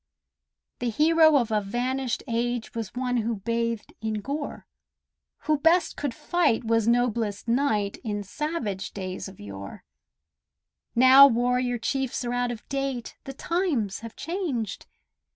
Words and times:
The 0.79 0.89
hero 0.89 1.35
of 1.37 1.51
a 1.51 1.61
vanished 1.61 2.23
age 2.27 2.73
Was 2.73 2.95
one 2.95 3.17
who 3.17 3.35
bathed 3.35 3.93
in 4.01 4.15
gore; 4.15 4.65
Who 5.41 5.59
best 5.59 5.95
could 5.95 6.15
fight 6.15 6.63
was 6.63 6.87
noblest 6.87 7.47
knight 7.47 7.99
In 8.03 8.23
savage 8.23 8.93
days 8.93 9.27
of 9.27 9.39
yore; 9.39 9.83
Now 10.95 11.27
warrior 11.27 11.77
chiefs 11.77 12.25
are 12.25 12.33
out 12.33 12.49
of 12.49 12.67
date, 12.67 13.15
The 13.25 13.33
times 13.33 13.99
have 13.99 14.15
changed. 14.15 14.87